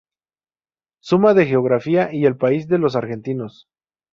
Suma 1.01 1.35
de 1.35 1.45
Geografía" 1.45 2.09
y 2.11 2.25
"El 2.25 2.35
País 2.35 2.67
de 2.67 2.79
los 2.79 2.95
Argentinos". 2.95 3.67